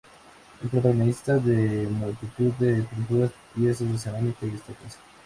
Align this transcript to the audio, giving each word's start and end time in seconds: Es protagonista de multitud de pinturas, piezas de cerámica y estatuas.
Es 0.63 0.69
protagonista 0.71 1.37
de 1.37 1.87
multitud 1.87 2.51
de 2.53 2.81
pinturas, 2.81 3.29
piezas 3.53 3.87
de 3.91 3.99
cerámica 3.99 4.47
y 4.47 4.55
estatuas. 4.55 4.97